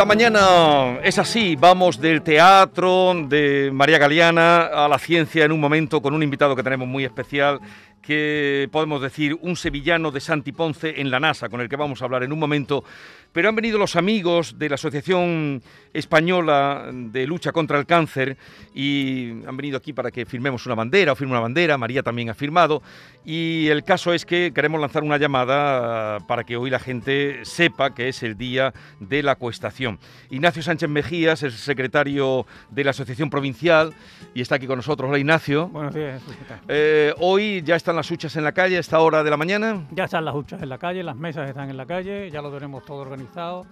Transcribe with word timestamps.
La 0.00 0.06
mañana 0.06 0.98
es 1.02 1.18
así, 1.18 1.56
vamos 1.56 2.00
del 2.00 2.22
teatro 2.22 3.12
de 3.28 3.70
María 3.70 3.98
Galeana 3.98 4.62
a 4.62 4.88
la 4.88 4.98
ciencia 4.98 5.44
en 5.44 5.52
un 5.52 5.60
momento 5.60 6.00
con 6.00 6.14
un 6.14 6.22
invitado 6.22 6.56
que 6.56 6.62
tenemos 6.62 6.88
muy 6.88 7.04
especial 7.04 7.60
que 8.02 8.68
podemos 8.72 9.02
decir 9.02 9.36
un 9.40 9.56
sevillano 9.56 10.10
de 10.10 10.20
Santi 10.20 10.52
Ponce 10.52 11.00
en 11.00 11.10
la 11.10 11.20
NASA, 11.20 11.48
con 11.48 11.60
el 11.60 11.68
que 11.68 11.76
vamos 11.76 12.02
a 12.02 12.04
hablar 12.04 12.22
en 12.22 12.32
un 12.32 12.38
momento. 12.38 12.84
Pero 13.32 13.48
han 13.48 13.54
venido 13.54 13.78
los 13.78 13.94
amigos 13.94 14.58
de 14.58 14.68
la 14.68 14.74
Asociación 14.74 15.62
Española 15.92 16.90
de 16.92 17.26
Lucha 17.28 17.52
contra 17.52 17.78
el 17.78 17.86
Cáncer 17.86 18.36
y 18.74 19.30
han 19.46 19.56
venido 19.56 19.76
aquí 19.76 19.92
para 19.92 20.10
que 20.10 20.26
firmemos 20.26 20.66
una 20.66 20.74
bandera 20.74 21.12
o 21.12 21.16
firme 21.16 21.32
una 21.32 21.40
bandera. 21.40 21.78
María 21.78 22.02
también 22.02 22.30
ha 22.30 22.34
firmado. 22.34 22.82
Y 23.24 23.68
el 23.68 23.84
caso 23.84 24.12
es 24.12 24.26
que 24.26 24.50
queremos 24.52 24.80
lanzar 24.80 25.04
una 25.04 25.16
llamada 25.16 26.18
para 26.26 26.42
que 26.42 26.56
hoy 26.56 26.70
la 26.70 26.80
gente 26.80 27.44
sepa 27.44 27.94
que 27.94 28.08
es 28.08 28.24
el 28.24 28.36
día 28.36 28.74
de 28.98 29.22
la 29.22 29.32
acuestación. 29.32 30.00
Ignacio 30.30 30.62
Sánchez 30.62 30.88
Mejías 30.88 31.44
es 31.44 31.52
el 31.52 31.58
secretario 31.58 32.46
de 32.70 32.82
la 32.82 32.90
Asociación 32.90 33.30
Provincial 33.30 33.94
y 34.34 34.40
está 34.40 34.56
aquí 34.56 34.66
con 34.66 34.76
nosotros. 34.76 35.08
Hola 35.08 35.18
Ignacio. 35.18 35.68
Buenos 35.68 35.94
días. 35.94 36.20
Eh, 36.66 37.14
hoy 37.18 37.62
ya 37.64 37.76
están 37.90 37.96
las 37.96 38.10
huchas 38.12 38.36
en 38.36 38.44
la 38.44 38.52
calle 38.52 38.76
a 38.76 38.80
esta 38.80 39.00
hora 39.00 39.24
de 39.24 39.30
la 39.30 39.36
mañana? 39.36 39.84
Ya 39.90 40.04
están 40.04 40.24
las 40.24 40.32
huchas 40.32 40.62
en 40.62 40.68
la 40.68 40.78
calle, 40.78 41.02
las 41.02 41.16
mesas 41.16 41.48
están 41.48 41.70
en 41.70 41.76
la 41.76 41.86
calle, 41.86 42.30
ya 42.30 42.40
lo 42.40 42.52
tenemos 42.52 42.84
todo 42.84 42.98
organizado 42.98 43.66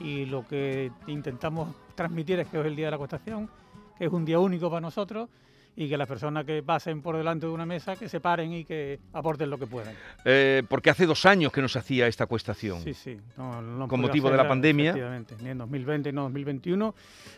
y 0.00 0.24
lo 0.24 0.44
que 0.44 0.90
intentamos 1.06 1.68
transmitir 1.94 2.40
es 2.40 2.48
que 2.48 2.58
hoy 2.58 2.62
es 2.62 2.66
el 2.66 2.74
día 2.74 2.86
de 2.86 2.90
la 2.90 2.96
acuestación, 2.96 3.48
que 3.96 4.06
es 4.06 4.12
un 4.12 4.24
día 4.24 4.40
único 4.40 4.68
para 4.70 4.80
nosotros 4.80 5.28
y 5.76 5.88
que 5.88 5.96
las 5.96 6.08
personas 6.08 6.44
que 6.44 6.64
pasen 6.64 7.00
por 7.00 7.16
delante 7.16 7.46
de 7.46 7.52
una 7.52 7.64
mesa 7.64 7.94
que 7.94 8.08
se 8.08 8.18
paren 8.18 8.52
y 8.52 8.64
que 8.64 8.98
aporten 9.12 9.48
lo 9.48 9.56
que 9.56 9.68
puedan. 9.68 9.94
Eh, 10.24 10.64
porque 10.68 10.90
hace 10.90 11.06
dos 11.06 11.24
años 11.24 11.52
que 11.52 11.62
no 11.62 11.68
se 11.68 11.78
hacía 11.78 12.08
esta 12.08 12.24
acuestación. 12.24 12.82
Sí, 12.82 12.92
sí. 12.92 13.20
con 13.36 14.00
motivo 14.00 14.32
de 14.32 14.36
la 14.36 14.48
pandemia. 14.48 14.90
Efectivamente, 14.90 15.36
ni 15.40 15.50
en 15.50 15.58
2020 15.58 16.08
ni 16.12 16.18
en 16.18 16.24
2021. 16.24 16.94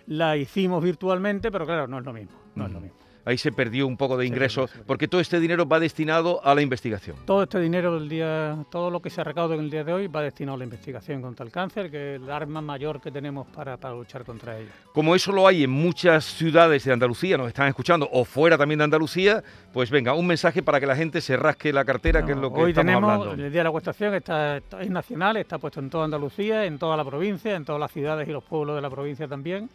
La 0.07 0.39
hicimos 0.39 0.83
virtualmente, 0.83 1.53
pero 1.53 1.67
claro, 1.67 1.87
no 1.87 1.99
es 1.99 2.05
lo 2.07 2.13
mismo. 2.15 2.33
No 2.55 2.65
es 2.65 2.73
lo 2.73 2.81
mismo 2.81 3.03
ahí 3.25 3.39
se 3.39 3.53
perdió 3.53 3.87
un 3.87 3.97
poco 3.97 4.17
de 4.17 4.27
ingresos, 4.27 4.71
porque 4.87 5.09
todo 5.09 5.21
este 5.21 5.41
dinero 5.41 5.67
va 5.67 5.81
destinado 5.81 6.45
a 6.45 6.55
la 6.55 6.63
investigación. 6.63 7.17
Todo 7.25 7.45
este 7.45 7.61
dinero 7.61 7.99
del 7.99 8.09
día, 8.09 8.57
todo 8.71 8.91
lo 8.91 9.01
que 9.01 9.11
se 9.11 9.21
ha 9.21 9.25
recaudado 9.25 9.55
en 9.55 9.61
el 9.61 9.71
día 9.71 9.85
de 9.85 9.93
hoy 9.93 10.07
va 10.09 10.23
destinado 10.23 10.57
a 10.57 10.59
la 10.59 10.65
investigación 10.65 11.23
contra 11.23 11.45
el 11.45 11.53
cáncer, 11.53 11.91
que 11.91 12.17
es 12.17 12.23
el 12.23 12.31
arma 12.31 12.61
mayor 12.61 13.01
que 13.01 13.11
tenemos 13.11 13.47
para, 13.49 13.77
luchar 13.93 14.25
contra 14.25 14.59
ella. 14.59 14.71
Como 14.93 15.15
eso 15.15 15.33
lo 15.33 15.47
hay 15.47 15.65
en 15.65 15.71
muchas 15.71 16.25
ciudades 16.25 16.85
de 16.85 16.93
Andalucía, 16.93 17.37
nos 17.37 17.49
están 17.49 17.69
escuchando, 17.69 18.09
o 18.13 18.25
fuera 18.25 18.59
también 18.59 18.79
de 18.79 18.85
Andalucía, 18.85 19.43
pues 19.73 19.91
venga, 19.91 20.15
un 20.15 20.27
mensaje 20.27 20.63
para 20.63 20.81
que 20.81 20.87
la 20.87 20.97
gente 20.97 21.21
se 21.21 21.37
rasque 21.37 21.73
la 21.73 21.85
cartera, 21.85 22.25
que 22.25 22.33
es 22.33 22.39
lo 22.39 22.53
que 22.53 22.61
hoy 22.61 22.71
estamos 22.71 22.95
tenemos, 22.95 23.33
El 23.35 23.51
día 23.51 23.61
de 23.61 23.65
la 23.65 23.69
acuestación 23.69 24.15
está, 24.15 24.57
es 24.57 24.91
nacional, 24.91 25.37
está 25.37 25.59
puesto 25.59 25.81
en 25.81 25.91
toda 25.91 26.05
Andalucía, 26.05 26.65
en 26.65 26.79
toda 26.79 26.97
la 26.97 27.05
provincia, 27.05 27.55
en 27.55 27.65
todas 27.65 27.81
las 27.81 27.91
ciudades 27.91 28.29
y 28.29 28.33
los 28.33 28.45
pueblos 28.45 28.77
de 28.77 28.83
la 28.83 28.91
provincia 28.91 29.29
también 29.29 29.69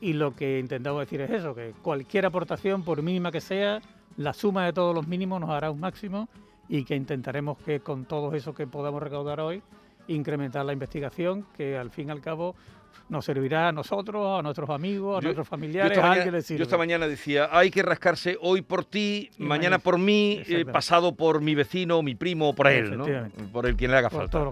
y 0.00 0.12
lo 0.12 0.34
que 0.34 0.58
intentamos 0.58 1.00
decir 1.00 1.20
es 1.20 1.30
eso, 1.30 1.54
que 1.54 1.74
cualquier 1.82 2.26
aportación, 2.26 2.82
por 2.82 3.02
mínima 3.02 3.32
que 3.32 3.40
sea, 3.40 3.80
la 4.16 4.32
suma 4.32 4.64
de 4.64 4.72
todos 4.72 4.94
los 4.94 5.06
mínimos 5.06 5.40
nos 5.40 5.50
hará 5.50 5.70
un 5.70 5.80
máximo 5.80 6.28
y 6.68 6.84
que 6.84 6.96
intentaremos 6.96 7.58
que 7.58 7.80
con 7.80 8.04
todo 8.04 8.34
eso 8.34 8.54
que 8.54 8.66
podamos 8.66 9.02
recaudar 9.02 9.40
hoy, 9.40 9.62
incrementar 10.06 10.64
la 10.64 10.72
investigación, 10.72 11.46
que 11.56 11.76
al 11.76 11.90
fin 11.90 12.08
y 12.08 12.10
al 12.10 12.20
cabo 12.20 12.54
nos 13.08 13.24
servirá 13.24 13.68
a 13.68 13.72
nosotros, 13.72 14.38
a 14.38 14.42
nuestros 14.42 14.68
amigos, 14.70 15.18
a 15.18 15.20
nuestros 15.22 15.48
familiares, 15.48 15.96
yo 16.48 16.56
a 16.56 16.62
esta 16.62 16.76
mañana 16.76 17.06
decía, 17.06 17.48
hay 17.50 17.70
que 17.70 17.82
rascarse 17.82 18.36
hoy 18.40 18.62
por 18.62 18.84
ti, 18.84 19.30
mañana 19.38 19.78
por 19.78 19.98
mí, 19.98 20.42
eh, 20.46 20.64
pasado 20.64 21.14
por 21.14 21.40
mi 21.40 21.54
vecino, 21.54 22.02
mi 22.02 22.14
primo, 22.14 22.54
por 22.54 22.68
él, 22.68 22.96
¿no? 22.96 23.06
Por 23.52 23.66
el 23.66 23.76
quien 23.76 23.90
le 23.90 23.98
haga 23.98 24.10
falta. 24.10 24.50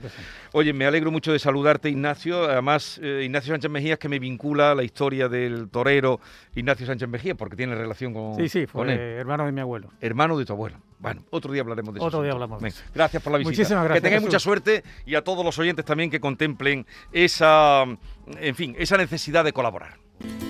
Oye, 0.52 0.72
me 0.72 0.86
alegro 0.86 1.10
mucho 1.10 1.32
de 1.32 1.38
saludarte, 1.38 1.88
Ignacio. 1.88 2.44
Además, 2.44 2.98
eh, 3.02 3.22
Ignacio 3.24 3.52
Sánchez 3.54 3.70
Mejías, 3.70 3.98
que 3.98 4.08
me 4.08 4.18
vincula 4.18 4.74
la 4.74 4.82
historia 4.82 5.28
del 5.28 5.68
torero 5.68 6.20
Ignacio 6.54 6.86
Sánchez 6.86 7.08
Mejías, 7.08 7.36
porque 7.36 7.56
tiene 7.56 7.74
relación 7.74 8.12
con, 8.14 8.36
sí, 8.36 8.48
sí, 8.48 8.66
fue 8.66 8.92
hermano 8.94 9.46
de 9.46 9.52
mi 9.52 9.60
abuelo. 9.60 9.90
Hermano 10.00 10.38
de 10.38 10.44
tu 10.44 10.52
abuelo. 10.52 10.78
Bueno, 10.98 11.22
otro 11.30 11.52
día 11.52 11.62
hablaremos 11.62 11.92
de 11.92 11.98
eso. 11.98 12.06
Otro 12.06 12.22
día 12.22 12.32
hablamos. 12.32 12.62
Gracias 12.94 13.22
por 13.22 13.32
la 13.32 13.38
visita. 13.38 13.50
Muchísimas 13.50 13.84
gracias. 13.84 14.02
Que 14.02 14.08
tengáis 14.08 14.22
mucha 14.22 14.38
suerte 14.38 14.82
y 15.04 15.14
a 15.14 15.22
todos 15.22 15.44
los 15.44 15.58
oyentes 15.58 15.84
también 15.84 16.10
que 16.10 16.20
contemplen 16.20 16.86
esa, 17.12 17.84
en 18.26 18.54
fin, 18.54 18.74
esa 18.78 18.96
necesidad 18.96 19.44
de 19.44 19.52
colaborar. 19.52 19.98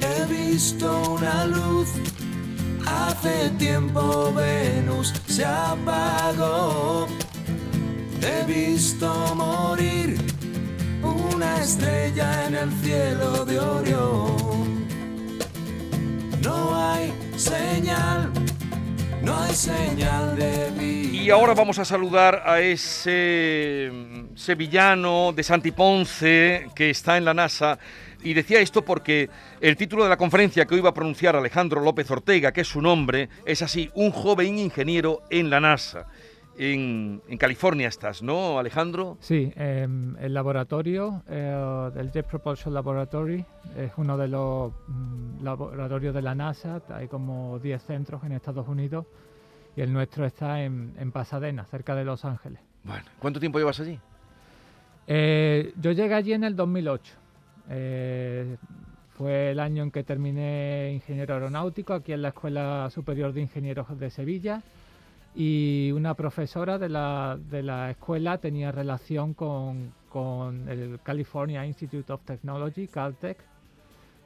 He 0.00 0.24
visto 0.26 1.12
una 1.12 1.46
luz, 1.46 1.88
hace 2.86 3.50
tiempo 3.58 4.32
Venus 4.32 5.12
se 5.26 5.44
apagó. 5.44 7.06
He 8.22 8.44
visto 8.46 9.34
morir 9.34 10.16
una 11.02 11.58
estrella 11.62 12.46
en 12.46 12.54
el 12.54 12.72
cielo 12.82 13.44
de 13.44 13.60
Orión. 13.60 14.86
No 16.42 16.74
hay 16.74 17.12
señal 17.36 18.32
no 19.26 19.42
hay 19.42 19.54
señal 19.54 20.36
de 20.36 20.70
vida. 20.70 21.22
Y 21.24 21.30
ahora 21.30 21.52
vamos 21.52 21.80
a 21.80 21.84
saludar 21.84 22.44
a 22.46 22.60
ese 22.60 23.90
mm, 23.92 24.36
sevillano 24.36 25.32
de 25.34 25.42
Santiponce 25.42 26.68
que 26.76 26.90
está 26.90 27.16
en 27.16 27.24
la 27.24 27.34
NASA. 27.34 27.76
Y 28.22 28.34
decía 28.34 28.60
esto 28.60 28.82
porque 28.82 29.28
el 29.60 29.76
título 29.76 30.04
de 30.04 30.10
la 30.10 30.16
conferencia 30.16 30.64
que 30.64 30.76
hoy 30.76 30.80
va 30.80 30.90
a 30.90 30.94
pronunciar 30.94 31.34
Alejandro 31.34 31.80
López 31.80 32.08
Ortega, 32.08 32.52
que 32.52 32.60
es 32.60 32.68
su 32.68 32.80
nombre, 32.80 33.28
es 33.44 33.62
así, 33.62 33.90
un 33.94 34.12
joven 34.12 34.58
ingeniero 34.58 35.22
en 35.28 35.50
la 35.50 35.58
NASA. 35.58 36.06
En, 36.58 37.20
California 37.38 37.88
estás, 37.88 38.22
¿no, 38.22 38.58
Alejandro? 38.58 39.18
Sí, 39.20 39.52
em, 39.56 40.16
el 40.18 40.32
laboratorio, 40.32 41.22
eh, 41.28 41.90
el 41.96 42.10
Jet 42.12 42.26
Propulsion 42.26 42.72
Laboratory, 42.72 43.44
es 43.76 43.92
uno 43.98 44.16
de 44.16 44.28
los 44.28 44.72
mm, 44.88 45.44
laboratorios 45.44 46.14
de 46.14 46.22
la 46.22 46.34
NASA. 46.34 46.80
Hay 46.88 47.08
como 47.08 47.58
10 47.58 47.82
centros 47.82 48.24
en 48.24 48.32
Estados 48.32 48.66
Unidos 48.68 49.04
y 49.76 49.82
el 49.82 49.92
nuestro 49.92 50.24
está 50.24 50.62
en, 50.62 51.12
Pasadena, 51.12 51.66
cerca 51.66 51.94
de 51.94 52.04
Los 52.04 52.24
Ángeles. 52.24 52.60
Bueno, 52.84 53.04
¿cuánto 53.18 53.38
tiempo 53.38 53.58
llevas 53.58 53.78
allí? 53.80 53.98
Eh, 55.06 55.74
yo 55.78 55.92
llegué 55.92 56.14
allí 56.14 56.32
en 56.32 56.44
el 56.44 56.56
2008. 56.56 57.14
Eh, 57.68 58.56
fue 59.18 59.50
el 59.50 59.60
año 59.60 59.82
en 59.82 59.90
que 59.90 60.04
terminé 60.04 60.92
ingeniero 60.94 61.34
aeronáutico 61.34 61.92
aquí 61.92 62.12
en 62.12 62.22
la 62.22 62.28
Escuela 62.28 62.88
Superior 62.90 63.34
de 63.34 63.42
Ingenieros 63.42 63.98
de 63.98 64.10
Sevilla 64.10 64.62
y 65.38 65.92
una 65.92 66.14
profesora 66.14 66.78
de 66.78 66.88
la, 66.88 67.38
de 67.38 67.62
la 67.62 67.90
escuela 67.90 68.38
tenía 68.38 68.72
relación 68.72 69.34
con, 69.34 69.92
con, 70.08 70.66
el 70.66 70.98
California 71.02 71.66
Institute 71.66 72.10
of 72.10 72.22
Technology, 72.22 72.88
Caltech. 72.88 73.36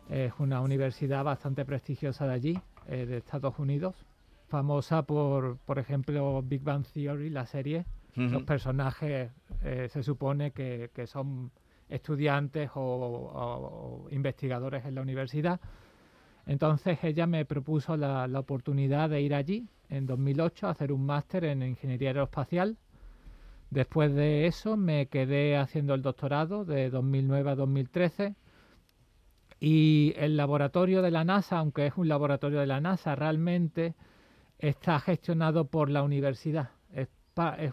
Es 0.09 0.33
una 0.39 0.61
universidad 0.61 1.25
bastante 1.25 1.65
prestigiosa 1.65 2.29
de 2.29 2.33
allí, 2.33 2.59
eh, 2.87 3.07
de 3.07 3.17
Estados 3.17 3.59
Unidos, 3.59 3.97
famosa 4.47 5.03
por, 5.03 5.57
por 5.59 5.81
ejemplo, 5.81 6.43
Big 6.43 6.63
Bang 6.63 6.85
Theory, 6.87 7.29
la 7.29 7.45
serie. 7.45 7.85
Los 8.15 8.43
personajes 8.43 9.31
eh, 9.63 9.89
se 9.89 10.03
supone 10.03 10.51
que, 10.51 10.91
que 10.93 11.07
son 11.07 11.51
estudiantes 11.89 12.71
o, 12.75 12.81
o, 12.83 14.09
investigadores 14.11 14.85
en 14.85 14.95
la 14.97 15.03
universidad. 15.03 15.61
Entonces 16.47 17.03
ella 17.03 17.27
me 17.27 17.45
propuso 17.45 17.97
la, 17.97 18.29
la 18.29 18.41
oportunidad 18.41 19.11
de 19.11 19.23
ir 19.23 19.35
allí 19.35 19.69
en 19.91 20.07
2008 20.07 20.67
a 20.67 20.71
hacer 20.71 20.93
un 20.93 21.05
máster 21.05 21.45
en 21.45 21.63
ingeniería 21.63 22.11
aeroespacial. 22.11 22.79
Después 23.71 24.15
de 24.15 24.47
eso 24.47 24.77
me 24.77 25.07
quedé 25.07 25.57
haciendo 25.57 25.95
el 25.95 26.03
doctorado 26.03 26.65
de 26.65 26.91
2009 26.91 27.51
a 27.51 27.55
2013 27.55 28.35
y 29.61 30.15
el 30.17 30.37
laboratorio 30.37 31.03
de 31.03 31.11
la 31.11 31.25
NASA, 31.25 31.59
aunque 31.59 31.87
es 31.87 31.97
un 31.97 32.09
laboratorio 32.09 32.61
de 32.61 32.67
la 32.67 32.81
NASA, 32.81 33.15
realmente 33.15 33.95
está 34.59 34.99
gestionado 35.01 35.67
por 35.67 35.91
la 35.91 36.03
universidad. 36.03 36.71
Es, 36.93 37.09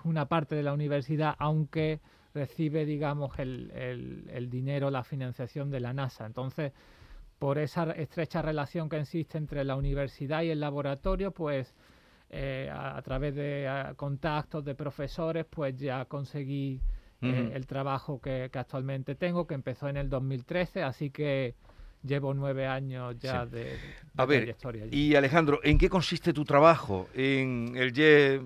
una 0.03 0.27
parte 0.27 0.55
de 0.55 0.63
la 0.63 0.73
universidad, 0.73 1.35
aunque 1.39 1.99
recibe, 2.33 2.85
digamos, 2.85 3.37
el, 3.39 4.29
el 4.31 4.49
dinero, 4.49 4.91
la 4.91 5.03
financiación 5.03 5.71
de 5.71 5.79
la 5.79 5.93
NASA. 5.93 6.25
Entonces, 6.25 6.73
por 7.39 7.57
esa 7.57 7.91
estrecha 7.91 8.41
relación 8.41 8.87
que 8.87 8.99
existe 8.99 9.37
entre 9.37 9.63
la 9.63 9.75
universidad 9.75 10.43
y 10.43 10.49
el 10.49 10.59
laboratorio, 10.59 11.31
pues 11.31 11.73
eh, 12.29 12.69
a, 12.73 13.01
través 13.03 13.35
de 13.35 13.93
contactos 13.95 14.63
de 14.65 14.75
profesores, 14.75 15.45
pues 15.49 15.77
ya 15.77 16.03
conseguí 16.05 16.81
eh, 17.21 17.51
el 17.53 17.65
trabajo 17.65 18.19
que, 18.19 18.49
actualmente 18.53 19.15
tengo, 19.15 19.47
que 19.47 19.53
empezó 19.53 19.87
en 19.87 19.95
el 19.95 20.09
2013, 20.09 20.83
así 20.83 21.09
que 21.09 21.55
llevo 22.03 22.33
nueve 22.33 22.67
años 22.67 23.17
ya 23.17 23.45
de, 23.45 23.77
a 24.17 24.25
ver, 24.25 24.55
Y 24.91 25.15
Alejandro, 25.15 25.61
¿en 25.63 25.77
qué 25.77 25.87
consiste 25.87 26.33
tu 26.33 26.43
trabajo 26.43 27.07
en 27.13 27.73
el 27.77 27.93
eh, 27.97 28.41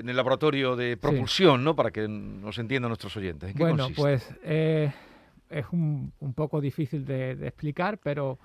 en 0.00 0.08
el 0.08 0.16
laboratorio 0.16 0.76
de 0.76 0.96
propulsión, 0.96 1.64
¿no? 1.64 1.74
Para 1.74 1.90
que 1.90 2.06
nos 2.06 2.56
entiendan 2.58 2.90
nuestros 2.90 3.16
oyentes. 3.16 3.52
bueno, 3.54 3.88
pues 3.96 4.32
es 4.44 5.66
un, 5.72 6.12
un, 6.20 6.34
poco 6.34 6.60
difícil 6.60 7.04
de, 7.04 7.34
de 7.34 7.48
explicar, 7.48 7.98
pero 7.98 8.38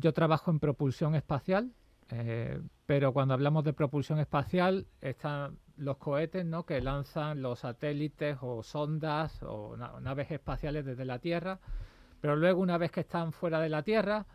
yo 0.00 0.12
trabajo 0.14 0.50
en 0.50 0.58
propulsión 0.58 1.14
espacial. 1.14 1.70
Eh, 2.88 2.94
pero 2.98 3.12
cuando 3.12 3.34
hablamos 3.34 3.64
de 3.64 3.74
propulsión 3.74 4.18
espacial 4.18 4.86
están 5.00 5.58
los 5.76 5.98
cohetes 5.98 6.44
¿no? 6.44 6.64
que 6.64 6.80
lanzan 6.80 7.42
los 7.42 7.60
satélites 7.60 8.38
o 8.40 8.62
sondas 8.62 9.42
o 9.42 9.76
naves 10.00 10.30
espaciales 10.30 10.84
desde 10.84 11.04
la 11.04 11.18
Tierra 11.18 11.60
Pero 12.20 12.34
luego, 12.34 12.60
una 12.60 12.78
vez 12.78 12.90
que 12.90 13.00
están 13.00 13.32
fuera 13.32 13.60
de 13.60 13.68
la 13.68 13.82
Tierra, 13.82 14.26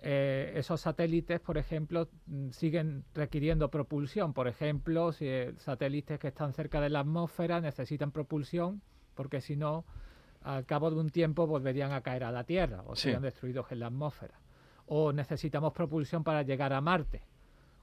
eh, 0.00 0.52
esos 0.56 0.80
satélites, 0.80 1.40
por 1.40 1.58
ejemplo, 1.58 2.08
mm, 2.26 2.50
siguen 2.50 3.04
requiriendo 3.14 3.70
propulsión. 3.70 4.32
Por 4.32 4.48
ejemplo, 4.48 5.12
si 5.12 5.28
satélites 5.58 6.18
que 6.18 6.28
están 6.28 6.54
cerca 6.54 6.80
de 6.80 6.88
la 6.88 7.00
atmósfera 7.00 7.60
necesitan 7.60 8.10
propulsión, 8.10 8.80
porque 9.14 9.40
si 9.42 9.56
no, 9.56 9.84
al 10.42 10.64
cabo 10.64 10.90
de 10.90 10.98
un 10.98 11.10
tiempo 11.10 11.46
volverían 11.46 11.92
a 11.92 12.00
caer 12.00 12.24
a 12.24 12.32
la 12.32 12.44
Tierra 12.44 12.82
o 12.86 12.96
serían 12.96 13.22
destruidos 13.22 13.70
en 13.70 13.80
la 13.80 13.88
atmósfera. 13.88 14.40
O 14.86 15.12
necesitamos 15.12 15.72
propulsión 15.74 16.24
para 16.24 16.42
llegar 16.42 16.72
a 16.72 16.80
Marte 16.80 17.29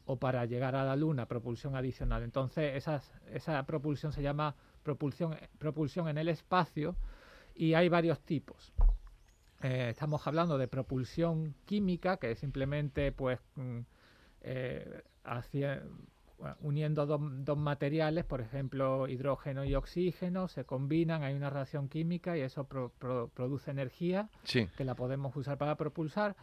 o 0.08 0.18
para 0.18 0.46
llegar 0.46 0.76
a 0.76 0.84
la 0.84 0.96
Luna, 0.96 1.28
propulsión 1.28 1.76
adicional. 1.76 2.24
Entonces, 2.24 2.84
esa 3.32 3.64
propulsión 3.66 4.12
se 4.12 4.22
llama 4.22 4.56
propulsión, 4.84 5.36
propulsión 5.60 6.08
en 6.08 6.18
el 6.18 6.30
espacio 6.30 6.96
y 7.56 7.74
hay 7.74 7.90
varios 7.90 8.22
tipos. 8.22 8.74
Eh, 9.62 9.90
estamos 9.90 10.26
hablando 10.26 10.58
de 10.58 10.68
propulsión 10.68 11.56
química, 11.66 12.18
que 12.18 12.32
es 12.32 12.40
simplemente 12.40 13.12
pues 13.12 13.40
mm, 13.56 13.80
eh, 14.42 15.02
uniendo 16.62 17.06
dos 17.06 17.58
materiales, 17.58 18.24
por 18.24 18.40
ejemplo 18.40 19.08
hidrógeno 19.08 19.66
y 19.66 19.76
oxígeno, 19.76 20.48
se 20.48 20.64
combinan, 20.64 21.24
hay 21.24 21.34
una 21.34 21.50
reacción 21.50 21.90
química 21.90 22.38
y 22.38 22.42
eso 22.42 22.66
produce 22.66 23.72
energía 23.72 24.30
que 24.78 24.86
la 24.86 24.96
podemos 24.96 25.36
usar 25.36 25.58
para 25.58 25.76
propulsar. 25.76 26.36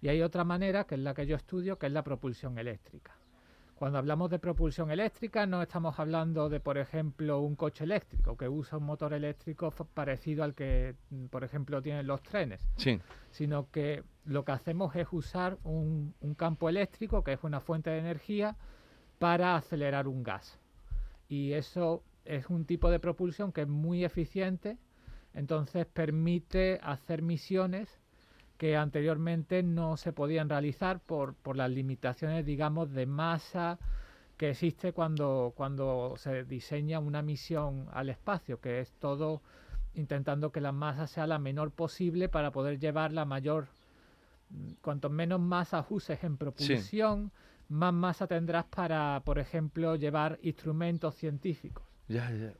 Y 0.00 0.08
hay 0.08 0.22
otra 0.22 0.44
manera, 0.44 0.84
que 0.84 0.94
es 0.94 1.00
la 1.00 1.14
que 1.14 1.26
yo 1.26 1.36
estudio, 1.36 1.78
que 1.78 1.86
es 1.86 1.92
la 1.92 2.02
propulsión 2.02 2.58
eléctrica. 2.58 3.12
Cuando 3.80 3.96
hablamos 3.96 4.30
de 4.30 4.38
propulsión 4.38 4.90
eléctrica 4.90 5.46
no 5.46 5.62
estamos 5.62 5.98
hablando 5.98 6.50
de, 6.50 6.60
por 6.60 6.76
ejemplo, 6.76 7.40
un 7.40 7.56
coche 7.56 7.84
eléctrico 7.84 8.36
que 8.36 8.46
usa 8.46 8.76
un 8.76 8.84
motor 8.84 9.14
eléctrico 9.14 9.70
parecido 9.70 10.44
al 10.44 10.54
que, 10.54 10.96
mm, 11.08 11.28
por 11.28 11.44
ejemplo, 11.44 11.80
tienen 11.80 12.06
los 12.06 12.22
trenes, 12.22 12.60
sí. 12.76 13.00
sino 13.30 13.70
que 13.70 14.04
lo 14.26 14.44
que 14.44 14.52
hacemos 14.52 14.94
es 14.96 15.08
usar 15.12 15.56
un, 15.64 16.14
campo 16.36 16.68
eléctrico, 16.68 17.24
que 17.24 17.32
es 17.32 17.42
una 17.42 17.60
fuente 17.60 17.88
de 17.88 18.00
energía, 18.00 18.54
para 19.18 19.56
acelerar 19.56 20.08
un 20.08 20.24
gas. 20.24 20.58
Y 21.26 21.54
eso 21.54 22.02
es 22.26 22.50
un 22.50 22.66
tipo 22.66 22.90
de 22.90 23.00
propulsión 23.00 23.50
que 23.50 23.62
es 23.62 23.68
muy 23.68 24.04
eficiente, 24.04 24.76
entonces 25.32 25.86
permite 25.86 26.78
hacer 26.82 27.22
misiones 27.22 27.88
que 28.60 28.76
anteriormente 28.76 29.62
no 29.62 29.96
se 29.96 30.12
podían 30.12 30.50
realizar 30.50 31.00
por, 31.00 31.32
por 31.34 31.56
las 31.56 31.70
limitaciones, 31.70 32.44
digamos, 32.44 32.92
de 32.92 33.06
masa 33.06 33.78
que 34.36 34.50
existe 34.50 34.92
cuando, 34.92 35.54
cuando 35.56 36.16
se 36.18 36.44
diseña 36.44 36.98
una 36.98 37.22
misión 37.22 37.86
al 37.90 38.10
espacio, 38.10 38.60
que 38.60 38.80
es 38.80 38.92
todo 38.98 39.40
intentando 39.94 40.52
que 40.52 40.60
la 40.60 40.72
masa 40.72 41.06
sea 41.06 41.26
la 41.26 41.38
menor 41.38 41.70
posible 41.70 42.28
para 42.28 42.50
poder 42.50 42.78
llevar 42.78 43.12
la 43.12 43.24
mayor, 43.24 43.68
cuanto 44.82 45.08
menos 45.08 45.40
masa 45.40 45.86
uses 45.88 46.22
en 46.22 46.36
propulsión, 46.36 47.32
más 47.70 47.94
masa 47.94 48.26
tendrás 48.26 48.66
para, 48.66 49.22
por 49.24 49.38
ejemplo, 49.38 49.96
llevar 49.96 50.38
instrumentos 50.42 51.14
científicos. 51.14 51.89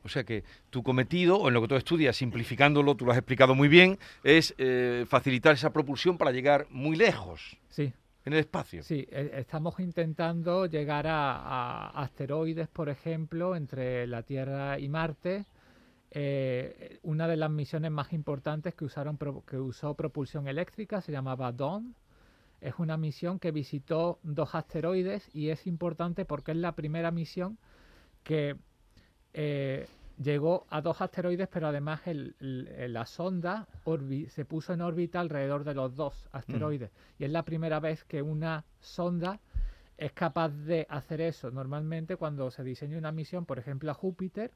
O 0.03 0.09
sea 0.09 0.23
que 0.23 0.43
tu 0.69 0.83
cometido, 0.83 1.37
o 1.37 1.47
en 1.47 1.53
lo 1.53 1.61
que 1.61 1.67
tú 1.67 1.75
estudias, 1.75 2.15
simplificándolo, 2.15 2.95
tú 2.95 3.05
lo 3.05 3.11
has 3.11 3.17
explicado 3.17 3.55
muy 3.55 3.67
bien, 3.67 3.99
es 4.23 4.55
eh, 4.57 5.05
facilitar 5.07 5.53
esa 5.53 5.73
propulsión 5.73 6.17
para 6.17 6.31
llegar 6.31 6.67
muy 6.69 6.95
lejos. 6.95 7.57
Sí. 7.69 7.93
En 8.23 8.33
el 8.33 8.39
espacio. 8.39 8.83
Sí, 8.83 9.07
e, 9.09 9.31
estamos 9.39 9.79
intentando 9.79 10.67
llegar 10.67 11.07
a, 11.07 11.89
asteroides, 11.89 12.67
por 12.67 12.89
ejemplo, 12.89 13.55
entre 13.55 14.05
la 14.07 14.23
Tierra 14.23 14.79
y 14.79 14.87
Marte. 14.89 15.45
Eh, 16.11 16.99
una 17.03 17.27
de 17.27 17.37
las 17.37 17.49
misiones 17.49 17.89
más 17.89 18.13
importantes 18.13 18.75
que, 18.75 18.85
usaron, 18.85 19.17
que 19.47 19.57
usó 19.57 19.95
propulsión 19.95 20.47
eléctrica 20.47 21.01
se 21.01 21.11
llamaba 21.11 21.51
Dawn. 21.51 21.95
Es 22.59 22.75
una 22.77 22.95
misión 22.95 23.39
que 23.39 23.51
visitó 23.51 24.19
dos 24.21 24.53
asteroides 24.53 25.29
y 25.33 25.49
es 25.49 25.65
importante 25.65 26.25
porque 26.25 26.51
es 26.51 26.57
la 26.57 26.73
primera 26.75 27.09
misión 27.09 27.57
que 28.23 28.55
eh, 29.33 29.87
llegó 30.21 30.65
a 30.69 30.81
dos 30.81 31.01
asteroides, 31.01 31.47
pero 31.47 31.67
además 31.67 32.01
la 32.39 33.05
sonda 33.05 33.67
se 34.27 34.45
puso 34.45 34.73
en 34.73 34.81
órbita 34.81 35.19
alrededor 35.19 35.63
de 35.63 35.73
los 35.73 35.95
dos 35.95 36.27
asteroides. 36.31 36.91
Y 37.19 37.25
es 37.25 37.31
la 37.31 37.43
primera 37.43 37.79
vez 37.79 38.03
que 38.03 38.21
una 38.21 38.65
sonda 38.79 39.39
es 39.97 40.11
capaz 40.13 40.49
de 40.49 40.85
hacer 40.89 41.21
eso. 41.21 41.51
Normalmente 41.51 42.15
cuando 42.15 42.49
se 42.51 42.63
diseña 42.63 42.97
una 42.97 43.11
misión, 43.11 43.45
por 43.45 43.59
ejemplo 43.59 43.91
a 43.91 43.93
Júpiter, 43.93 44.51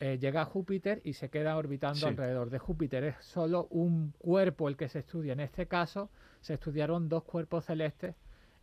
eh, 0.00 0.18
llega 0.20 0.42
a 0.42 0.44
Júpiter 0.44 1.00
y 1.04 1.14
se 1.14 1.28
queda 1.28 1.56
orbitando 1.56 2.06
alrededor 2.06 2.50
de 2.50 2.58
Júpiter. 2.58 3.04
Es 3.04 3.16
solo 3.24 3.66
un 3.70 4.12
cuerpo 4.18 4.68
el 4.68 4.76
que 4.76 4.88
se 4.88 5.00
estudia. 5.00 5.32
En 5.32 5.40
este 5.40 5.66
caso 5.66 6.10
se 6.40 6.54
estudiaron 6.54 7.08
dos 7.08 7.24
cuerpos 7.24 7.64
celestes 7.64 8.14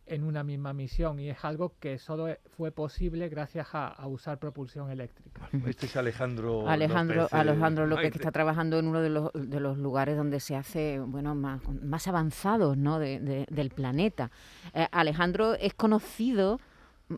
en 0.06 0.22
una 0.22 0.44
misma 0.44 0.72
misión 0.72 1.18
y 1.18 1.30
es 1.30 1.44
algo 1.44 1.74
que 1.80 1.98
solo 1.98 2.28
fue 2.56 2.70
posible 2.70 3.28
gracias 3.28 3.68
a, 3.72 4.06
usar 4.06 4.38
propulsión 4.38 4.90
eléctrica. 4.90 5.48
Este 5.66 5.86
es 5.86 5.96
Alejandro 5.96 6.68
Alejandro 6.68 7.22
López, 7.22 7.34
Alejandro 7.34 7.86
López 7.86 8.12
que 8.12 8.18
está 8.18 8.30
trabajando 8.30 8.78
en 8.78 8.86
uno 8.86 9.00
de 9.00 9.10
los, 9.10 9.30
de 9.34 9.60
los 9.60 9.78
lugares 9.78 10.16
donde 10.16 10.38
se 10.38 10.54
hace 10.54 11.00
bueno 11.00 11.34
más, 11.34 11.60
más 11.82 12.06
avanzados 12.06 12.76
¿no? 12.76 12.98
de, 12.98 13.46
del 13.50 13.70
planeta. 13.70 14.30
Eh, 14.74 14.86
Alejandro 14.92 15.54
es 15.54 15.74
conocido 15.74 16.60
mm, 17.08 17.14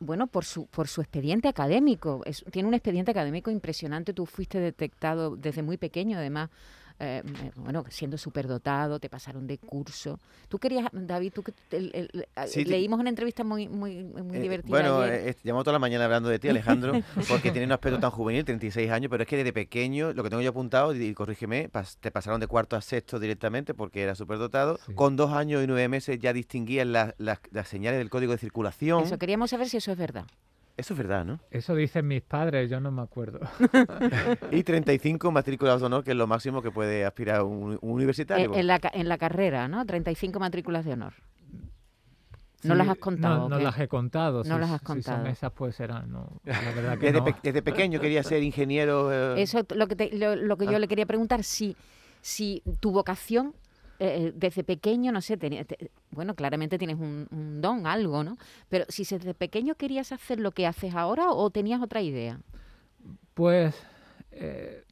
bueno, 0.00 0.26
por 0.26 0.44
su, 0.44 0.66
por 0.66 0.88
su 0.88 1.02
expediente 1.02 1.48
académico. 1.48 2.22
tiene 2.50 2.68
un 2.68 2.74
expediente 2.74 3.10
académico 3.10 3.50
impresionante. 3.50 4.14
Tú 4.14 4.24
fuiste 4.24 4.58
detectado 4.58 5.36
desde 5.36 5.62
muy 5.62 5.76
pequeño, 5.76 6.16
además, 6.16 6.50
eh, 7.04 7.22
bueno, 7.56 7.84
siendo 7.88 8.16
superdotado, 8.16 9.00
te 9.00 9.08
pasaron 9.08 9.48
de 9.48 9.58
curso. 9.58 10.20
Tú 10.48 10.60
querías, 10.60 10.86
David, 10.92 11.32
tú 11.32 11.42
leímos 12.64 13.00
una 13.00 13.08
entrevista 13.08 13.42
muy, 13.42 13.66
muy, 13.66 14.04
muy 14.04 14.36
eh, 14.36 14.40
divertida. 14.40 14.70
Bueno, 14.70 15.04
eh, 15.04 15.34
llevamos 15.42 15.64
toda 15.64 15.72
la 15.72 15.78
mañana 15.80 16.04
hablando 16.04 16.28
de 16.28 16.38
ti, 16.38 16.48
Alejandro, 16.48 16.92
porque 17.28 17.50
tiene 17.50 17.66
un 17.66 17.72
aspecto 17.72 17.98
tan 17.98 18.12
juvenil, 18.12 18.44
36 18.44 18.88
años, 18.88 19.10
pero 19.10 19.24
es 19.24 19.28
que 19.28 19.36
desde 19.36 19.52
pequeño, 19.52 20.12
lo 20.12 20.22
que 20.22 20.30
tengo 20.30 20.42
yo 20.42 20.50
apuntado, 20.50 20.94
y 20.94 21.12
corrígeme, 21.12 21.68
te 21.98 22.12
pasaron 22.12 22.40
de 22.40 22.46
cuarto 22.46 22.76
a 22.76 22.80
sexto 22.80 23.18
directamente 23.18 23.74
porque 23.74 24.02
era 24.02 24.14
superdotado. 24.14 24.78
Con 24.94 25.16
dos 25.16 25.32
años 25.32 25.64
y 25.64 25.66
nueve 25.66 25.88
meses 25.88 26.20
ya 26.20 26.32
distinguías 26.32 26.86
las, 26.86 27.14
las 27.18 27.66
señales 27.66 27.98
del 27.98 28.10
código 28.10 28.30
de 28.30 28.38
circulación. 28.38 29.02
Eso, 29.02 29.18
queríamos 29.18 29.50
saber 29.50 29.68
si 29.68 29.78
eso 29.78 29.90
es 29.90 29.98
verdad. 29.98 30.26
Eso 30.76 30.94
es 30.94 30.98
verdad, 30.98 31.24
¿no? 31.24 31.38
Eso 31.50 31.74
dicen 31.74 32.08
mis 32.08 32.22
padres, 32.22 32.70
yo 32.70 32.80
no 32.80 32.90
me 32.90 33.02
acuerdo. 33.02 33.40
y 34.50 34.62
35 34.62 35.30
matrículas 35.30 35.80
de 35.80 35.86
honor, 35.86 36.02
que 36.02 36.12
es 36.12 36.16
lo 36.16 36.26
máximo 36.26 36.62
que 36.62 36.70
puede 36.70 37.04
aspirar 37.04 37.42
un, 37.42 37.78
universitario. 37.82 38.54
Eh, 38.54 38.60
en, 38.60 38.66
la, 38.66 38.80
en 38.92 39.08
la 39.08 39.18
carrera, 39.18 39.68
¿no? 39.68 39.84
35 39.84 40.40
matrículas 40.40 40.84
de 40.84 40.94
honor. 40.94 41.12
¿No 42.64 42.74
las 42.74 42.88
has 42.88 42.98
contado? 42.98 43.48
No, 43.48 43.58
las 43.58 43.78
he 43.78 43.88
contado. 43.88 44.44
No 44.44 44.58
las 44.58 44.70
has 44.70 44.82
contado. 44.82 45.18
Si 45.18 45.22
son 45.22 45.30
esas, 45.30 45.52
pues 45.52 45.74
serán. 45.74 46.10
No, 46.10 46.40
la 46.44 46.60
verdad 46.74 46.98
que 46.98 47.12
desde, 47.12 47.34
desde, 47.42 47.62
pequeño 47.62 48.00
quería 48.00 48.22
ser 48.22 48.42
ingeniero. 48.42 49.12
Eh. 49.12 49.42
Eso 49.42 49.66
lo 49.74 49.88
que, 49.88 50.10
lo, 50.12 50.56
que 50.56 50.66
yo 50.66 50.76
ah. 50.76 50.78
le 50.78 50.88
quería 50.88 51.06
preguntar, 51.06 51.42
si, 51.42 51.76
si 52.20 52.62
tu 52.80 52.92
vocación 52.92 53.54
eh, 54.02 54.26
eh, 54.26 54.32
desde 54.34 54.64
pequeño, 54.64 55.12
no 55.12 55.20
sé, 55.20 55.38
bueno, 56.10 56.34
claramente 56.34 56.76
tienes 56.76 56.98
un, 56.98 57.60
don, 57.60 57.86
algo, 57.86 58.24
¿no? 58.24 58.36
Pero 58.68 58.84
si 58.88 59.04
desde 59.04 59.32
pequeño 59.32 59.76
querías 59.76 60.10
hacer 60.10 60.40
lo 60.40 60.50
que 60.50 60.66
haces 60.66 60.96
ahora 60.96 61.30
o 61.30 61.50
tenías 61.50 61.80
otra 61.80 62.02
idea. 62.02 62.40
Pues 63.34 63.80
eh, 64.32 64.82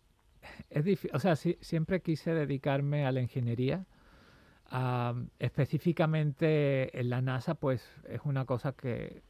es 0.71 0.85
difícil, 0.85 1.11
o 1.13 1.19
sea, 1.19 1.35
siempre 1.35 2.03
quise 2.03 2.33
dedicarme 2.33 3.05
a 3.05 3.11
la 3.11 3.21
ingeniería. 3.21 3.85
específicamente 5.41 6.97
en 6.97 7.11
la 7.11 7.21
NASA, 7.21 7.55
pues 7.57 7.83
es 8.09 8.21
una 8.23 8.45
cosa 8.45 8.71
que 8.75 9.23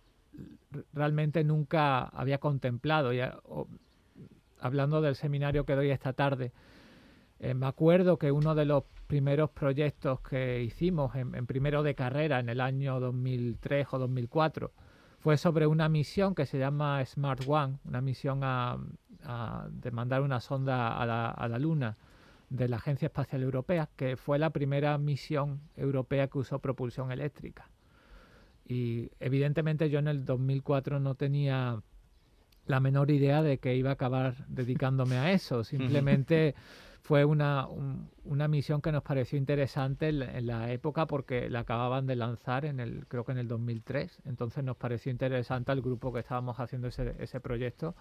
realmente 0.92 1.42
nunca 1.42 2.02
había 2.02 2.36
contemplado. 2.36 3.14
Ya, 3.14 3.38
hablando 4.58 5.00
del 5.00 5.14
seminario 5.14 5.64
que 5.64 5.74
doy 5.74 5.88
esta 5.90 6.12
tarde, 6.12 6.52
me 7.54 7.66
acuerdo 7.66 8.18
que 8.18 8.32
uno 8.32 8.54
de 8.54 8.66
los 8.66 8.84
primeros 9.06 9.50
proyectos 9.50 10.20
que 10.20 10.62
hicimos 10.62 11.14
en, 11.16 11.46
primero 11.46 11.82
de 11.82 11.94
carrera 11.94 12.38
en 12.38 12.48
el 12.48 12.60
año 12.60 13.00
2003 13.00 13.86
o 13.92 13.98
2004 13.98 14.72
fue 15.18 15.36
sobre 15.36 15.66
una 15.66 15.88
misión 15.88 16.34
que 16.34 16.46
se 16.46 16.58
llama 16.58 17.04
Smart 17.04 17.42
One, 17.46 17.78
una 17.84 18.00
misión 18.00 18.40
de 18.40 19.90
mandar 19.90 20.22
una 20.22 20.40
sonda 20.40 20.96
a 20.96 21.06
la, 21.06 21.30
a 21.30 21.48
la 21.48 21.58
Luna 21.58 21.96
de 22.50 22.68
la 22.68 22.76
Agencia 22.76 23.06
Espacial 23.06 23.42
Europea, 23.42 23.88
que 23.96 24.16
fue 24.16 24.38
la 24.38 24.50
primera 24.50 24.96
misión 24.98 25.60
europea 25.76 26.28
que 26.28 26.38
usó 26.38 26.58
propulsión 26.58 27.12
eléctrica. 27.12 27.70
Y 28.66 29.10
evidentemente 29.18 29.90
yo 29.90 29.98
en 29.98 30.08
el 30.08 30.24
2004 30.24 31.00
no 31.00 31.14
tenía 31.14 31.82
la 32.66 32.80
menor 32.80 33.10
idea 33.10 33.42
de 33.42 33.58
que 33.58 33.76
iba 33.76 33.90
a 33.90 33.94
acabar 33.94 34.46
dedicándome 34.48 35.16
a 35.16 35.32
eso. 35.32 35.64
Simplemente 35.64 36.54
fue 37.02 37.24
una, 37.24 37.66
una 38.24 38.48
misión 38.48 38.80
que 38.80 38.92
nos 38.92 39.02
pareció 39.02 39.38
interesante 39.38 40.08
en 40.08 40.46
la, 40.46 40.72
época 40.72 41.06
porque 41.06 41.48
la 41.48 41.60
acababan 41.60 42.06
de 42.06 42.16
lanzar 42.16 42.64
en 42.64 42.80
el 42.80 43.06
creo 43.06 43.24
que 43.24 43.32
en 43.32 43.38
el 43.38 43.48
2003 43.48 44.22
entonces 44.26 44.62
nos 44.62 44.76
pareció 44.76 45.10
interesante 45.10 45.72
al 45.72 45.80
grupo 45.80 46.12
que 46.12 46.20
estábamos 46.20 46.60
haciendo 46.60 46.88
ese, 46.88 47.14
ese 47.18 47.40
proyecto 47.40 47.94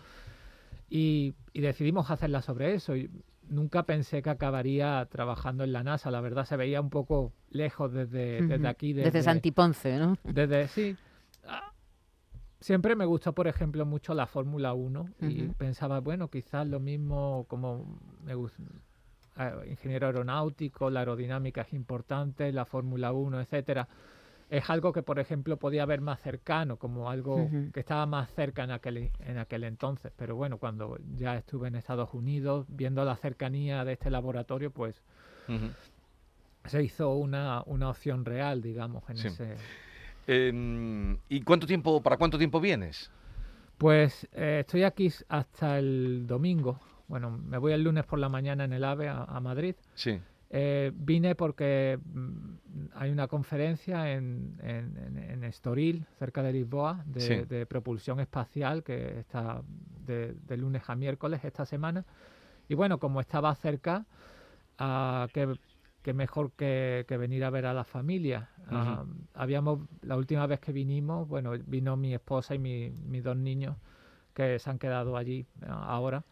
y, 0.90 1.36
y, 1.54 1.62
decidimos 1.62 2.10
hacerla 2.10 2.42
sobre 2.42 2.74
eso 2.74 2.96
y 2.96 3.12
nunca 3.50 3.84
pensé 3.84 4.22
que 4.22 4.30
acabaría 4.30 5.08
trabajando 5.12 5.64
en 5.64 5.74
la 5.74 5.84
NASA. 5.84 6.10
La 6.12 6.22
verdad 6.22 6.46
se 6.46 6.58
veía 6.58 6.82
un 6.82 6.90
poco 6.90 7.34
lejos 7.52 7.92
desde, 7.92 8.42
desde 8.42 8.68
aquí. 8.68 8.94
Desde, 8.94 9.12
desde 9.12 9.24
Santiponce, 9.24 9.98
¿no? 9.98 10.18
Desde, 10.24 10.68
sí. 10.68 10.96
Ah, 11.46 11.74
siempre 12.60 12.96
me 12.96 13.06
gustó, 13.06 13.34
por 13.34 13.48
ejemplo, 13.48 13.86
mucho 13.86 14.14
la 14.14 14.28
Fórmula 14.28 14.74
1 14.74 15.10
y 15.22 15.44
pensaba, 15.50 16.00
bueno, 16.00 16.30
quizás 16.30 16.68
lo 16.68 16.80
mismo 16.80 17.46
como 17.48 18.00
me 18.24 18.36
gusta, 18.36 18.64
ingeniero 19.68 20.08
aeronáutico, 20.08 20.90
la 20.90 21.02
aerodinámica 21.02 21.62
es 21.62 21.74
importante, 21.74 22.52
la 22.52 22.66
Fórmula 22.66 23.12
1, 23.12 23.42
etcétera. 23.42 23.88
Es 24.50 24.70
algo 24.70 24.92
que, 24.92 25.04
por 25.04 25.20
ejemplo, 25.20 25.58
podía 25.58 25.86
ver 25.86 26.02
más 26.02 26.20
cercano, 26.22 26.78
como 26.78 27.10
algo 27.10 27.48
que 27.72 27.80
estaba 27.80 28.08
más 28.08 28.32
cerca 28.34 28.64
en 28.64 28.72
aquel, 28.72 29.12
en 29.20 29.38
aquel 29.38 29.64
entonces. 29.64 30.12
Pero 30.16 30.36
bueno, 30.36 30.58
cuando 30.58 30.98
ya 31.16 31.38
estuve 31.38 31.68
en 31.68 31.76
Estados 31.76 32.14
Unidos, 32.14 32.66
viendo 32.68 33.06
la 33.06 33.16
cercanía 33.16 33.86
de 33.86 33.94
este 33.94 34.10
laboratorio, 34.10 34.72
pues 34.72 35.04
se 36.66 36.84
hizo 36.84 37.14
una, 37.14 37.62
una, 37.66 37.90
opción 37.90 38.26
real, 38.26 38.62
digamos, 38.62 39.04
en 39.10 39.18
ese... 39.18 39.56
Em, 40.28 41.18
¿Y 41.30 41.42
cuánto 41.42 41.66
tiempo, 41.66 42.02
para 42.02 42.18
cuánto 42.18 42.38
tiempo 42.38 42.60
vienes? 42.60 43.12
Pues 43.78 44.28
eh, 44.34 44.60
estoy 44.60 44.84
aquí 44.84 45.12
hasta 45.30 45.80
el 45.80 46.28
domingo, 46.28 46.80
bueno, 47.10 47.32
me 47.32 47.58
voy 47.58 47.74
el 47.74 47.84
lunes 47.84 48.06
por 48.06 48.20
la 48.20 48.30
mañana 48.30 48.64
en 48.64 48.72
el 48.72 48.84
AVE 48.84 49.10
a, 49.10 49.40
Madrid. 49.42 49.76
Sí. 49.96 50.22
Eh, 50.52 50.92
vine 50.94 51.36
porque 51.36 52.00
mm, 52.02 52.86
hay 52.94 53.12
una 53.12 53.28
conferencia 53.28 54.14
en, 54.14 55.42
Estoril, 55.44 56.06
cerca 56.20 56.44
de 56.44 56.54
Lisboa, 56.54 57.04
de, 57.06 57.66
propulsión 57.66 58.20
espacial 58.20 58.84
que 58.84 59.20
está 59.20 59.64
de, 60.06 60.58
lunes 60.58 60.84
a 60.88 60.96
miércoles 60.96 61.44
esta 61.44 61.66
semana. 61.66 62.06
Y 62.68 62.76
bueno, 62.76 63.00
como 63.00 63.20
estaba 63.20 63.54
cerca, 63.56 64.06
uh, 64.80 65.28
que, 65.34 66.14
mejor 66.14 66.52
que, 66.52 67.06
venir 67.10 67.44
a 67.44 67.50
ver 67.50 67.66
a 67.66 67.74
la 67.74 67.84
familia. 67.84 68.50
Ah, 68.68 69.04
habíamos, 69.34 69.80
la 70.04 70.16
última 70.16 70.46
vez 70.46 70.60
que 70.60 70.72
vinimos, 70.72 71.28
bueno, 71.28 71.54
vino 71.66 71.98
mi 71.98 72.14
esposa 72.14 72.54
y 72.54 72.60
mis 72.60 73.24
dos 73.24 73.36
niños 73.36 73.76
que 74.36 74.60
se 74.60 74.70
han 74.70 74.78
quedado 74.78 75.18
allí 75.18 75.48
ah, 75.64 75.88
ahora. 75.88 76.24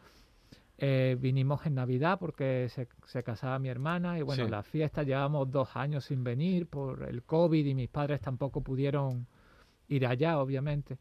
Eh, 0.80 1.18
vinimos 1.20 1.66
en 1.66 1.74
Navidad 1.74 2.20
porque 2.20 2.68
se, 2.70 2.88
se, 3.06 3.24
casaba 3.24 3.58
mi 3.58 3.68
hermana 3.68 4.20
y 4.20 4.22
bueno, 4.22 4.48
la 4.48 4.62
fiesta 4.62 5.02
llevamos 5.02 5.50
dos 5.50 5.76
años 5.76 6.06
sin 6.06 6.24
venir 6.24 6.68
por 6.68 7.04
el 7.10 7.24
COVID 7.24 7.66
y 7.66 7.74
mis 7.74 7.90
padres 7.90 8.22
tampoco 8.22 8.62
pudieron 8.62 9.26
ir 9.88 10.06
allá, 10.06 10.40
obviamente. 10.40 11.00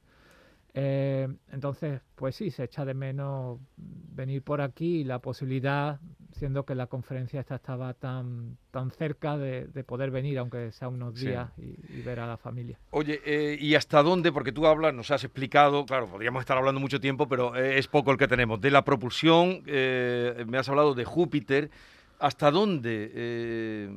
Eh, 0.78 1.26
entonces, 1.52 2.02
pues 2.14 2.36
sí, 2.36 2.50
se 2.50 2.64
echa 2.64 2.84
de 2.84 2.92
menos 2.92 3.58
venir 3.78 4.42
por 4.42 4.60
aquí 4.60 4.98
y 4.98 5.04
la 5.04 5.20
posibilidad, 5.20 5.98
siendo 6.32 6.66
que 6.66 6.74
la 6.74 6.86
conferencia 6.86 7.40
esta 7.40 7.54
estaba 7.54 7.94
tan, 7.94 8.58
tan 8.70 8.90
cerca 8.90 9.38
de, 9.38 9.64
poder 9.84 10.10
venir, 10.10 10.38
aunque 10.38 10.70
sea 10.72 10.88
unos 10.88 11.14
días, 11.14 11.50
y, 11.56 12.02
ver 12.02 12.20
a 12.20 12.26
la 12.26 12.36
familia. 12.36 12.78
Oye, 12.90 13.22
eh, 13.24 13.56
¿y 13.58 13.74
hasta 13.74 14.02
dónde? 14.02 14.32
Porque 14.32 14.52
tú 14.52 14.66
hablas, 14.66 14.92
nos 14.92 15.10
has 15.10 15.24
explicado, 15.24 15.86
claro, 15.86 16.08
podríamos 16.08 16.40
estar 16.40 16.58
hablando 16.58 16.78
mucho 16.78 17.00
tiempo, 17.00 17.26
pero 17.26 17.56
eh, 17.56 17.78
es 17.78 17.88
poco 17.88 18.10
el 18.12 18.18
que 18.18 18.28
tenemos. 18.28 18.60
De 18.60 18.70
la 18.70 18.84
propulsión, 18.84 19.62
me 19.64 20.58
has 20.58 20.68
hablado 20.68 20.94
de 20.94 21.06
Júpiter. 21.06 21.70
¿Hasta 22.18 22.50
dónde 22.50 23.88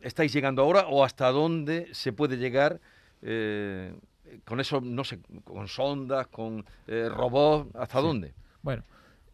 estáis 0.00 0.32
llegando 0.32 0.62
ahora 0.62 0.86
o 0.88 1.04
hasta 1.04 1.30
dónde 1.30 1.88
se 1.92 2.14
puede 2.14 2.38
llegar? 2.38 2.80
Con 4.44 4.60
eso, 4.60 4.80
no 4.80 5.04
sé, 5.04 5.20
con 5.44 5.68
sondas, 5.68 6.26
con 6.28 6.64
eh, 6.86 7.08
robots, 7.08 7.74
¿hasta 7.74 8.00
dónde? 8.00 8.34
Bueno, 8.62 8.84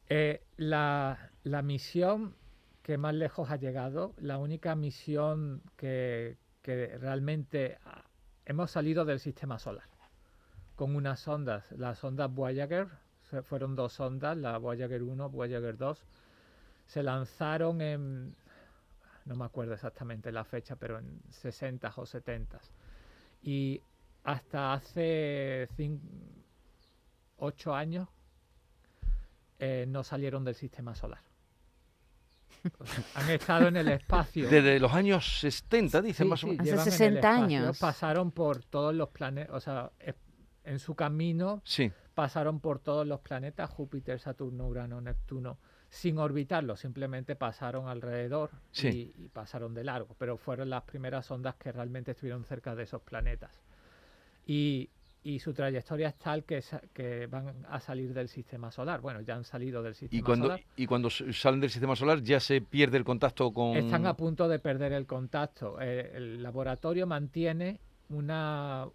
eh, 0.08 0.42
la, 0.56 1.30
la, 1.44 1.62
misión 1.62 2.34
que 2.82 2.98
más 2.98 3.14
lejos 3.14 3.50
ha 3.50 3.56
llegado, 3.56 4.14
la 4.18 4.38
única 4.38 4.74
misión 4.74 5.62
que, 5.76 6.36
que 6.62 6.96
realmente 6.98 7.78
hemos 8.46 8.70
salido 8.70 9.04
del 9.04 9.20
sistema 9.20 9.58
solar 9.58 9.88
con 10.78 10.94
unas 10.94 11.18
sondas, 11.18 11.72
las 11.72 11.98
sondas 11.98 12.32
Voyager, 12.32 12.86
fueron 13.42 13.74
dos 13.74 13.94
sondas, 13.94 14.36
la 14.36 14.58
Voyager 14.58 15.02
1, 15.02 15.28
Voyager 15.28 15.76
2, 15.76 16.04
se 16.86 17.02
lanzaron 17.02 17.80
en, 17.80 18.36
no 19.24 19.34
me 19.34 19.44
acuerdo 19.44 19.74
exactamente 19.74 20.30
la 20.30 20.44
fecha, 20.44 20.76
pero 20.76 21.00
en 21.00 21.20
60 21.30 21.92
o 21.96 22.06
70. 22.06 22.60
Y 23.42 23.82
hasta 24.28 24.74
hace 24.74 25.68
ocho 27.38 27.74
años 27.74 28.08
eh, 29.58 29.86
no 29.88 30.04
salieron 30.04 30.44
del 30.44 30.54
sistema 30.54 30.94
solar. 30.94 31.22
han 33.14 33.30
estado 33.30 33.68
en 33.68 33.78
el 33.78 33.88
espacio. 33.88 34.46
Desde 34.50 34.78
los 34.80 34.92
años 34.92 35.40
70, 35.40 36.02
dicen 36.02 36.28
más 36.28 36.44
o 36.44 36.48
menos. 36.48 36.68
Hace 36.68 36.90
60 36.90 37.34
años. 37.34 37.78
Pasaron 37.78 38.30
por 38.30 38.64
todos 38.64 38.94
los 38.94 39.08
planetas, 39.08 39.54
o 39.54 39.60
sea, 39.60 39.90
en 40.64 40.78
su 40.78 40.94
camino 40.94 41.62
sí. 41.64 41.90
pasaron 42.14 42.60
por 42.60 42.80
todos 42.80 43.06
los 43.06 43.20
planetas, 43.20 43.70
Júpiter, 43.70 44.20
Saturno, 44.20 44.66
Urano, 44.68 45.00
Neptuno, 45.00 45.58
sin 45.88 46.18
orbitarlo, 46.18 46.76
simplemente 46.76 47.34
pasaron 47.34 47.88
alrededor 47.88 48.50
y, 48.74 49.14
y, 49.16 49.30
pasaron 49.32 49.72
de 49.72 49.84
largo, 49.84 50.14
pero 50.18 50.36
fueron 50.36 50.68
las 50.68 50.82
primeras 50.82 51.30
ondas 51.30 51.54
que 51.54 51.72
realmente 51.72 52.10
estuvieron 52.10 52.44
cerca 52.44 52.74
de 52.74 52.82
esos 52.82 53.00
planetas 53.00 53.58
y, 54.48 54.90
su 55.40 55.52
trayectoria 55.52 56.08
es 56.08 56.18
tal 56.18 56.44
que, 56.44 56.64
que, 56.94 57.26
van 57.26 57.66
a 57.68 57.80
salir 57.80 58.14
del 58.14 58.28
sistema 58.28 58.72
solar. 58.72 59.02
Bueno, 59.02 59.20
ya 59.20 59.36
han 59.36 59.44
salido 59.44 59.82
del 59.82 59.94
sistema 59.94 60.18
¿Y 60.18 60.22
cuando, 60.22 60.46
solar. 60.46 60.60
Y 60.74 60.86
cuando 60.86 61.10
salen 61.10 61.60
del 61.60 61.68
sistema 61.68 61.94
solar 61.94 62.22
ya 62.22 62.40
se 62.40 62.62
pierde 62.62 62.96
el 62.96 63.04
contacto 63.04 63.52
con... 63.52 63.76
Están 63.76 64.06
a 64.06 64.16
punto 64.16 64.48
de 64.48 64.58
perder 64.58 64.94
el 64.94 65.06
contacto. 65.06 65.78
Eh, 65.82 66.12
el 66.14 66.42
laboratorio 66.42 67.06
mantiene 67.06 67.78
una, 68.08 68.86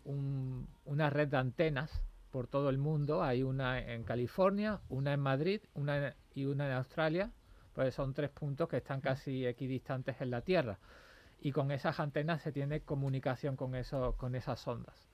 una 0.85 1.09
red 1.11 1.27
de 1.27 1.37
antenas 1.37 2.01
por 2.31 2.47
todo 2.47 2.71
el 2.71 2.79
mundo. 2.79 3.21
Hay 3.21 3.43
una 3.43 3.79
en 3.79 4.03
California, 4.03 4.81
una 4.89 5.13
en 5.13 5.19
Madrid 5.19 5.61
una 5.75 6.15
y 6.33 6.45
una 6.45 6.65
en 6.65 6.73
Australia. 6.73 7.31
Pues 7.73 7.93
son 7.93 8.15
tres 8.15 8.31
puntos 8.31 8.67
que 8.67 8.77
están 8.77 9.01
casi 9.01 9.45
equidistantes 9.45 10.19
en 10.19 10.31
la 10.31 10.41
Tierra. 10.41 10.79
Y 11.41 11.51
con 11.51 11.69
esas 11.69 11.99
antenas 11.99 12.41
se 12.41 12.51
tiene 12.51 12.81
comunicación 12.81 13.55
con, 13.55 13.75
eso, 13.75 14.15
con 14.17 14.33
esas 14.33 14.67
ondas. 14.67 15.12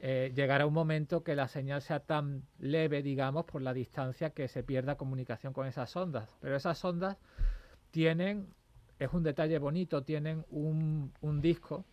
Eh, 0.00 0.32
llegará 0.34 0.66
un 0.66 0.74
momento 0.74 1.24
que 1.24 1.34
la 1.34 1.48
señal 1.48 1.82
sea 1.82 2.00
tan 2.00 2.44
leve, 2.58 3.02
digamos, 3.02 3.44
por 3.44 3.62
la 3.62 3.72
distancia 3.72 4.30
que 4.30 4.46
se 4.48 4.62
pierda 4.62 4.96
comunicación 4.96 5.52
con 5.52 5.66
esas 5.66 5.94
ondas. 5.96 6.36
Pero 6.40 6.56
esas 6.56 6.84
ondas 6.84 7.16
tienen, 7.90 8.46
es 8.98 9.12
un 9.12 9.22
detalle 9.22 9.58
bonito, 9.58 10.04
tienen 10.04 10.44
un, 10.50 11.12
disco 11.40 11.84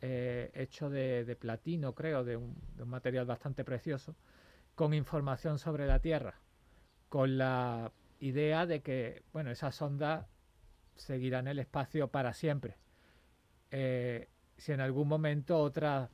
eh, 0.00 0.50
hecho 0.54 0.88
de, 0.88 1.36
platino, 1.38 1.94
creo, 1.94 2.24
de 2.24 2.36
un, 2.36 2.56
material 2.86 3.26
bastante 3.26 3.64
precioso, 3.64 4.14
con 4.74 4.94
información 4.94 5.58
sobre 5.58 5.86
la 5.86 5.98
Tierra, 5.98 6.40
con 7.08 7.36
la 7.36 7.92
idea 8.20 8.66
de 8.66 8.80
que, 8.80 9.22
bueno, 9.32 9.50
esas 9.50 9.80
ondas 9.82 10.26
seguirán 10.96 11.48
el 11.48 11.58
espacio 11.58 12.08
para 12.08 12.32
siempre. 12.32 12.76
Eh, 13.70 14.28
si 14.56 14.72
en 14.72 14.80
algún 14.80 15.08
momento 15.08 15.58
otra 15.58 16.08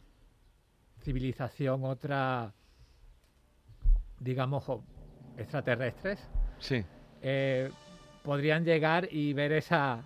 civilización, 1.03 1.85
otra, 1.85 2.53
digamos, 4.19 4.65
extraterrestres, 5.37 6.19
sí. 6.59 6.85
Eh, 7.23 7.71
podrían 8.23 8.65
llegar 8.65 9.09
y 9.11 9.33
ver 9.33 9.53
esa, 9.53 10.03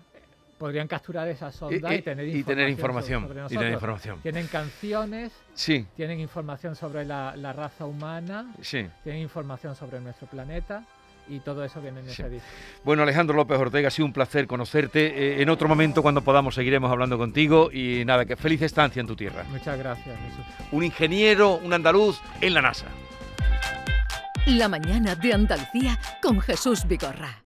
podrían 0.57 0.87
capturar 0.87 1.27
esa 1.27 1.51
sonda 1.51 1.93
y, 1.93 2.01
tener 2.01 2.27
información. 2.27 2.45
tener 2.45 2.69
información, 2.69 3.47
y 3.49 3.55
tener 3.55 3.73
información. 3.73 4.21
Tienen 4.21 4.47
canciones, 4.47 5.33
sí. 5.53 5.85
tienen 5.95 6.19
información 6.19 6.75
sobre 6.75 7.05
la, 7.05 7.35
la 7.35 7.53
raza 7.53 7.85
humana, 7.85 8.53
sí. 8.61 8.87
tienen 9.03 9.21
información 9.21 9.75
sobre 9.75 9.99
nuestro 9.99 10.27
planeta 10.27 10.85
y 11.27 11.39
todo 11.39 11.63
eso 11.63 11.81
viene 11.81 12.01
en 12.01 12.09
ese 12.09 12.29
disco. 12.29 12.47
Bueno, 12.83 13.03
Alejandro 13.03 13.35
López 13.35 13.57
Ortega, 13.57 13.87
ha 13.87 13.91
sido 13.91 14.05
un 14.05 14.13
placer 14.13 14.47
conocerte. 14.47 15.05
Eh, 15.07 15.41
en 15.41 15.49
otro 15.49 15.67
momento, 15.67 16.01
cuando 16.01 16.21
podamos, 16.21 16.55
seguiremos 16.55 16.91
hablando 16.91 17.17
contigo 17.17 17.71
y 17.71 18.03
nada, 18.05 18.25
que 18.25 18.35
feliz 18.35 18.61
estancia 18.61 18.99
en 18.99 19.07
tu 19.07 19.15
tierra. 19.15 19.43
Muchas 19.49 19.77
gracias, 19.77 20.17
Jesús. 20.27 20.45
Un 20.71 20.83
ingeniero, 20.83 21.55
un 21.55 21.73
andaluz 21.73 22.21
en 22.41 22.53
la 22.53 22.61
NASA. 22.61 22.87
La 24.45 24.69
mañana 24.69 25.15
de 25.15 25.33
Andalucía 25.33 25.99
con 26.21 26.39
Jesús 26.39 26.87
Vigorra. 26.87 27.41